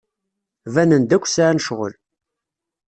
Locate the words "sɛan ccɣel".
1.27-1.93